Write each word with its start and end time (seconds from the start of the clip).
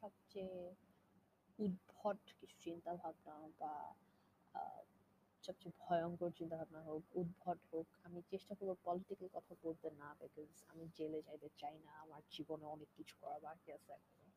সবচেয়ে 0.00 0.58
উদ্ভট 1.58 2.20
কিছু 2.38 2.56
চিন্তা 2.66 2.92
ভাবনা 3.02 3.34
বা 3.60 3.74
সবচেয়ে 5.44 5.74
ভয়ঙ্কর 5.84 6.30
চিন্তা 6.38 6.56
ভাবনা 6.60 6.80
হোক, 6.88 7.02
উদ্ভট 7.20 7.60
হোক, 7.72 7.86
আমি 8.06 8.18
চেষ্টা 8.32 8.52
করব 8.58 8.70
পলিটিক্যাল 8.86 9.28
কথা 9.36 9.52
বলতে 9.64 9.88
না 10.00 10.08
বিকজ 10.20 10.50
আমি 10.72 10.84
জেলে 10.98 11.18
যাইতে 11.26 11.48
চাই 11.60 11.76
না, 11.86 11.92
আমার 12.04 12.22
জীবনে 12.34 12.66
অনেক 12.74 12.90
কিছু 12.98 13.14
করা 13.22 13.38
বাকি 13.46 13.68
আছে 13.76 13.90
এখনও। 13.98 14.28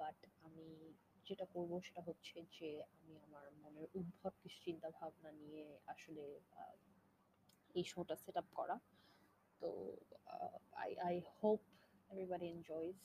বাট 0.00 0.18
আমি 0.46 0.66
যেটা 1.26 1.46
করব 1.54 1.72
সেটা 1.86 2.02
হচ্ছে 2.08 2.36
যে, 2.56 2.68
আমি 2.96 3.14
আমার 3.26 3.44
মনের 3.60 3.86
উদ্ভট 3.98 4.34
কিছু 4.42 4.58
চিন্তা 4.66 4.88
ভাবনা 4.98 5.30
নিয়ে 5.40 5.64
আসলে 5.92 6.24
এই 7.74 7.84
শোটা 7.92 8.14
সেট 8.22 8.36
আপ 8.42 8.48
করা। 8.58 8.76
তো 9.60 9.68
I 10.82 10.90
I 11.08 11.16
hope 11.36 11.60
everybody 12.10 12.46
enjoys 12.54 13.02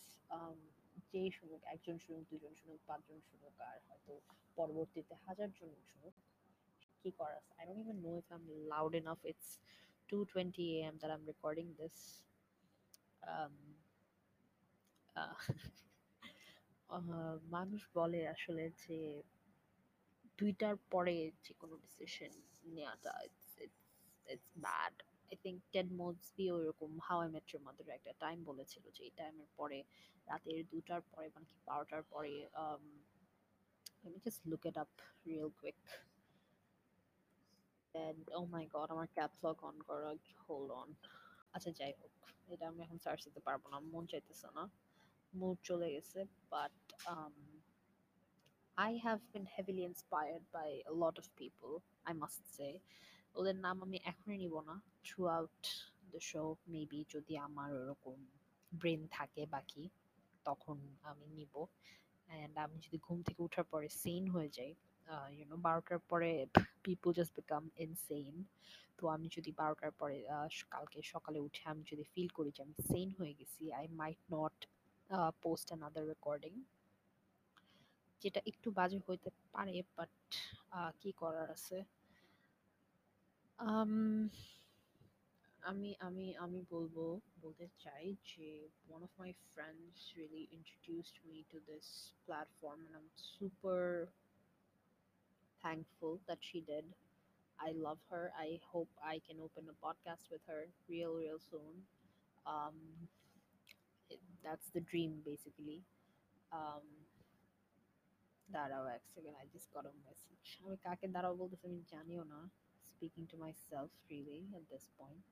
যেই 1.13 1.30
শুনুক 1.38 1.62
একজন 1.76 1.95
শুনুক 2.04 2.23
দুজন 2.31 2.54
শুনুক 2.62 2.80
পাঁচজন 2.88 3.20
শুনুক 3.30 3.55
আর 3.70 3.77
হয়তো 3.88 4.13
পরবর্তীতে 4.58 5.13
হাজার 5.26 5.49
জন 5.59 5.72
শুনুক 5.91 6.13
কি 7.02 7.09
করার 7.20 7.44
I 7.58 7.63
don't 7.68 7.82
even 7.84 7.98
know 8.05 8.12
if 8.20 8.27
I 8.32 8.38
am 8.38 8.45
loud 8.73 8.94
enough 8.95 9.20
it's 9.32 9.49
two 10.09 10.18
twenty 10.32 10.66
A 10.76 10.80
M 10.88 10.95
that 10.99 11.12
I 11.12 11.18
am 11.20 11.26
recording 11.32 11.66
this 11.80 11.98
মানুষ 17.55 17.82
বলে 17.96 18.21
আসলে 18.27 18.63
যে 18.84 18.99
দুইটার 20.40 20.76
পরে 20.91 21.18
যে 21.46 21.54
কোনো 21.62 21.76
ডিসিশন 21.85 22.32
নেওয়াটা 22.68 23.13
it's 23.27 23.48
it's 23.66 23.84
it's 24.26 24.49
bad 24.66 24.96
I 25.34 25.35
think 25.44 25.58
Ted 25.74 25.88
Mosby 26.02 26.46
ওরকম 26.55 26.91
how 27.08 27.18
I 27.24 27.30
met 27.35 27.46
your 27.49 27.62
mother 27.68 27.88
একটা 27.98 28.13
টাইম 28.24 28.38
বলেছিল 28.49 28.84
যে 28.96 29.02
এই 29.08 29.13
টাইমের 29.20 29.49
পরে 29.60 29.80
রাতের 30.27 30.60
দুটার 30.72 31.02
পরে 31.12 31.27
মানে 31.35 31.46
কি 31.52 31.58
বারোটার 31.70 32.04
পরে 32.13 32.34
um, 32.63 32.84
let 34.04 34.12
me 34.13 34.20
just 34.27 34.41
look 34.46 34.63
it 34.66 34.77
up 34.77 34.94
real 35.26 35.50
quick. 35.62 35.80
And 37.94 38.24
oh 38.38 38.46
my 38.54 38.63
আমার 38.94 39.07
ক্যাপস 39.18 39.40
লক 39.46 39.60
অন 39.70 39.76
করা 39.88 40.12
হোল্ড 40.46 40.70
অন 40.82 40.90
আচ্ছা 41.55 41.70
যাই 41.80 41.94
হোক 42.00 42.13
এটা 42.54 42.66
আমি 42.72 42.80
এখন 42.85 42.98
সার্চ 43.05 43.22
দিতে 43.27 43.41
পারব 43.48 43.63
না 43.72 43.77
মন 43.94 44.04
চাইতেছে 44.12 44.48
না 44.57 44.63
মুড 45.34 45.57
চলে 45.70 45.88
গেছে 45.96 46.20
but 46.54 46.74
I 48.77 48.91
have 49.05 49.22
been 49.34 49.46
heavily 49.46 49.84
inspired 49.84 50.44
by 50.54 50.70
a 50.88 50.94
lot 50.94 51.16
of 51.18 51.26
people, 51.35 51.74
I 52.05 52.13
must 52.13 52.41
say. 52.57 52.74
ওদের 53.35 53.55
নাম 53.66 53.77
আমি 53.85 53.98
এখনই 54.12 54.38
নিব 54.44 54.55
না। 54.70 54.76
Through 55.05 55.22
out 55.38 55.60
the 56.12 56.20
show 56.30 56.44
maybe 56.74 56.99
যদি 57.13 57.34
আমার 57.48 57.70
ওরকম 57.82 58.18
ব্রেন 58.72 59.02
থাকে 59.18 59.41
বাকি, 59.55 59.84
তখন 60.46 60.77
আমি 61.10 61.27
নিব। 61.38 61.54
অ্যান্ড 62.30 62.55
আমি 62.66 62.77
যদি 62.85 62.98
ঘুম 63.05 63.18
থেকে 63.27 63.40
ওঠার 63.48 63.66
পরে 63.74 63.88
সেন 64.02 64.24
হয়ে 64.35 64.50
যাই 64.57 64.72
ইউনো 65.38 65.57
বারোটার 65.68 66.02
পরে 66.09 66.30
পিপল 66.85 67.09
জাস্ট 67.18 67.34
বিকাম 67.40 67.63
ইনসেইন 67.85 68.35
তো 68.97 69.03
আমি 69.16 69.28
যদি 69.35 69.52
বারোটার 69.62 69.94
পরে 70.00 70.18
কালকে 70.74 71.00
সকালে 71.13 71.40
উঠে 71.47 71.63
আমি 71.74 71.84
যদি 71.91 72.03
ফিল 72.12 72.30
করি 72.38 72.50
যে 72.56 72.62
আমি 72.66 72.75
সেন 72.90 73.09
হয়ে 73.19 73.34
গেছি 73.40 73.63
I 73.80 73.85
might 74.00 74.22
not 74.35 74.57
post 75.44 75.68
another 75.69 76.03
recording 76.13 76.53
যেটা 78.22 78.40
একটু 78.52 78.68
বাজে 78.78 79.00
হইতে 79.07 79.30
পারে 79.53 79.75
বাট 79.97 80.12
কি 81.02 81.09
করার 81.22 81.47
আছে? 81.57 81.78
আম, 83.58 83.92
আমি 85.62 85.91
আমি 86.08 86.26
আমি 86.44 86.60
বলবো 86.75 87.04
বলতে 87.42 87.66
চাই 87.84 88.06
যে 88.30 88.48
one 88.94 89.02
of 89.08 89.12
my 89.25 89.32
friends 89.52 89.97
really 90.20 90.44
introduced 90.58 91.16
me 91.28 91.38
to 91.52 91.58
this 91.70 91.86
platform 92.26 92.78
and 92.86 92.92
I'm 92.98 93.10
super 93.38 93.82
thankful 95.62 96.12
that 96.28 96.41
she 96.48 96.60
did. 96.72 96.84
I 97.58 97.70
love 97.86 98.00
her. 98.10 98.25
I 98.47 98.48
hope 98.72 98.91
I 99.14 99.16
can 99.26 99.38
open 99.47 99.64
a 99.75 99.76
podcast 99.86 100.25
with 100.32 100.44
her 100.50 100.62
real 100.88 101.12
real 101.22 101.41
soon. 101.50 101.75
Um, 102.47 102.76
it, 104.10 104.20
that's 104.47 104.69
the 104.76 104.82
dream 104.91 105.12
basically. 105.25 105.78
Um, 106.52 106.86
দাঁড়াও 108.48 108.84
এক 108.97 109.02
second 109.14 109.36
I 109.41 109.47
just 109.54 109.69
got 109.75 109.84
a 109.91 109.92
message 110.06 110.38
আমি 110.64 110.76
কাকে 110.86 111.06
দাঁড়াও 111.14 111.34
বলতেছি 111.42 111.64
আমি 111.70 111.80
জানিও 111.92 112.25
না 112.34 112.41
speaking 112.98 113.22
to 113.32 113.36
my 113.42 113.52
self 113.69 113.91
really 114.10 114.41
at 114.58 114.64
this 114.72 114.86
point 114.98 115.28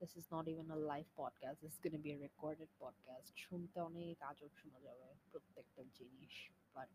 this 0.00 0.12
is 0.20 0.26
not 0.34 0.44
even 0.52 0.66
a 0.76 0.80
live 0.90 1.10
podcast 1.20 1.56
this 1.62 1.72
is 1.74 1.80
going 1.84 1.96
to 1.98 2.02
be 2.06 2.12
a 2.16 2.20
recorded 2.28 2.70
podcast 2.82 3.28
শুনতে 3.44 3.76
অনেক 3.88 4.16
আজব 4.30 4.52
শোনা 4.60 4.78
যাবে 4.86 5.08
প্রত্যেকটা 5.30 5.82
জিনিস 5.98 6.34
বাট 6.74 6.94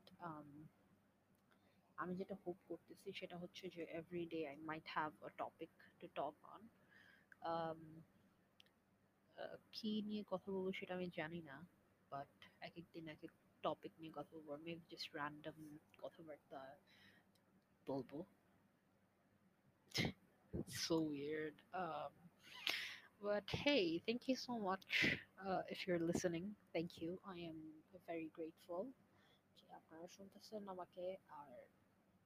আমি 1.97 2.13
যেটা 2.19 2.35
হোপ 2.44 2.57
করতেছি 2.69 3.07
সেটা 3.19 3.35
হচ্ছে 3.44 3.63
যে 3.75 3.83
every 4.00 4.23
day 4.33 4.39
I 4.51 4.55
might 4.69 4.85
have 4.95 5.11
a 5.28 5.29
topic 5.41 5.72
to 6.00 6.05
talk 6.19 6.35
on 6.55 6.61
কি 9.75 9.91
নিয়ে 10.09 10.23
কথা 10.31 10.47
বলবো 10.53 10.69
সেটা 10.79 10.94
আমি 10.97 11.07
জানি 11.19 11.39
না 11.50 11.57
বাট 12.11 12.31
এক 12.67 12.73
এক 12.81 12.88
দিন 12.94 13.05
এক 13.13 13.22
এক 13.28 13.33
টপিক 13.63 13.94
নিয়ে 14.01 14.13
কথা 14.17 14.31
বলবো 14.35 14.51
মেবি 14.66 14.85
জাস্ট 14.91 15.09
র্যান্ডম 15.17 15.57
কথাবার্তা 16.03 16.59
বলবো 17.88 18.17
so 20.81 21.00
weird 21.01 21.53
um 21.73 22.13
but 23.22 23.44
hey 23.50 24.01
thank 24.05 24.28
you 24.28 24.35
so 24.35 24.57
much 24.59 25.17
uh, 25.47 25.61
if 25.69 25.88
you're 25.88 26.00
listening 26.00 26.45
thank 26.73 27.01
you 27.01 27.19
i 27.28 27.38
am 27.38 27.57
very 28.07 28.29
grateful 28.38 28.83
যে 29.59 29.67
আপনারা 29.79 30.07
শুনতেছেন 30.16 30.61
আমাকে 30.73 31.05
আর 31.39 31.57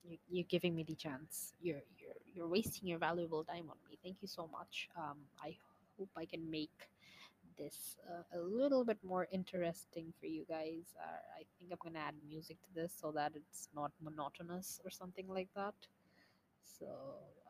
you, 0.07 0.17
you're 0.33 0.51
giving 0.55 0.73
me 0.77 0.83
the 0.91 0.97
chance 1.05 1.33
you're 1.65 1.85
you're 1.99 2.19
you're 2.33 2.51
wasting 2.57 2.85
your 2.91 3.01
valuable 3.09 3.43
time 3.53 3.67
on 3.73 3.79
me 3.87 3.93
thank 4.05 4.17
you 4.23 4.29
so 4.39 4.43
much 4.57 4.75
um 5.01 5.19
i 5.47 5.49
hope 5.95 6.11
i 6.23 6.25
can 6.33 6.43
make 6.59 6.79
this 7.61 7.77
uh, 8.11 8.25
a 8.39 8.41
little 8.59 8.83
bit 8.91 9.01
more 9.11 9.25
interesting 9.39 10.07
for 10.19 10.27
you 10.35 10.43
guys 10.55 10.85
uh, 11.05 11.21
i 11.39 11.41
think 11.53 11.67
i'm 11.73 11.81
gonna 11.85 12.05
add 12.09 12.17
music 12.33 12.57
to 12.65 12.71
this 12.79 12.91
so 13.01 13.07
that 13.19 13.31
it's 13.41 13.61
not 13.79 13.91
monotonous 14.07 14.67
or 14.83 14.91
something 15.01 15.27
like 15.37 15.51
that 15.59 15.77
so 16.77 16.89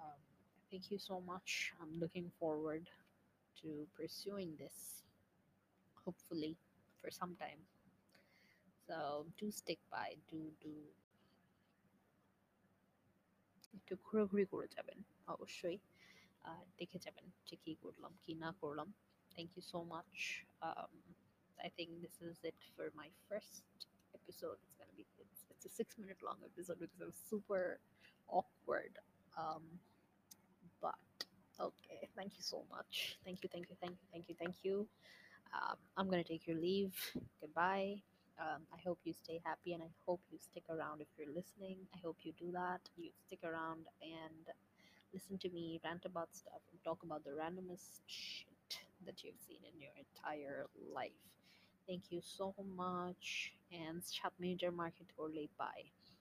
um, 0.03 0.21
thank 0.69 0.91
you 0.91 0.97
so 0.97 1.21
much 1.21 1.73
i'm 1.81 1.99
looking 1.99 2.31
forward 2.39 2.89
to 3.61 3.87
pursuing 3.97 4.49
this 4.57 5.03
hopefully 6.05 6.57
for 7.01 7.11
some 7.11 7.35
time 7.35 7.61
so 8.87 9.25
do 9.37 9.51
stick 9.51 9.79
by 9.91 10.09
do 10.31 10.41
do 10.63 10.73
একটু 13.77 13.93
ঘোরাঘুরি 14.07 14.45
করে 14.53 14.67
যাবেন 14.75 14.99
অবশ্যই 15.35 15.77
আর 16.51 16.63
দেখে 16.79 16.99
যাবেন 17.05 17.25
যে 17.47 17.55
কি 17.63 17.73
করলাম 17.83 18.11
কি 18.23 18.33
না 18.43 18.49
করলাম 18.61 18.87
thank 19.35 19.49
you 19.57 19.63
so 19.73 19.79
much 19.95 20.45
um, 20.67 20.93
i 21.65 21.69
think 21.75 21.89
this 22.05 22.15
is 22.29 22.37
it 22.43 22.59
for 22.75 22.87
my 23.01 23.09
first 23.27 23.63
episode 24.19 24.57
it's 24.63 24.75
gonna 24.79 24.95
be 25.01 25.05
it's, 25.23 25.41
it's 25.51 25.65
a 25.65 25.73
six 25.79 25.87
minute 26.01 26.19
long 26.27 26.39
episode 26.49 26.77
because 26.79 27.01
it 27.01 27.07
was 27.13 27.19
super 27.31 27.63
awkward 28.27 28.93
um, 29.41 29.63
but 29.77 29.81
okay 29.81 29.94
thank 32.26 32.38
you 32.38 32.42
so 32.42 32.64
much 32.70 33.18
thank 33.24 33.42
you 33.42 33.48
thank 33.52 33.70
you 33.70 33.76
thank 33.80 33.92
you 33.92 34.08
thank 34.12 34.28
you 34.28 34.36
thank 34.40 34.56
you 34.64 34.88
um, 35.54 35.76
i'm 35.96 36.10
gonna 36.10 36.24
take 36.24 36.46
your 36.46 36.56
leave 36.58 36.94
goodbye 37.40 37.96
um, 38.40 38.62
I 38.74 38.78
hope 38.86 38.98
you 39.04 39.14
stay 39.14 39.40
happy 39.44 39.74
and 39.74 39.82
I 39.82 39.90
hope 40.06 40.20
you 40.30 40.38
stick 40.38 40.64
around 40.70 41.00
if 41.00 41.08
you're 41.18 41.34
listening. 41.34 41.78
I 41.94 41.98
hope 42.04 42.18
you 42.22 42.32
do 42.38 42.52
that. 42.52 42.80
You 42.96 43.10
stick 43.26 43.40
around 43.44 43.86
and 44.02 44.46
listen 45.12 45.38
to 45.38 45.50
me 45.50 45.80
rant 45.84 46.04
about 46.04 46.28
stuff 46.34 46.60
and 46.70 46.82
talk 46.84 47.02
about 47.04 47.24
the 47.24 47.30
randomest 47.30 48.00
shit 48.06 48.78
that 49.06 49.24
you've 49.24 49.40
seen 49.48 49.60
in 49.72 49.80
your 49.80 49.92
entire 49.96 50.66
life. 50.94 51.12
Thank 51.88 52.04
you 52.10 52.20
so 52.22 52.54
much 52.76 53.54
and 53.72 54.02
chat 54.12 54.32
major 54.38 54.72
market 54.72 55.08
or 55.18 55.30
late 55.30 55.56
bye. 55.58 55.90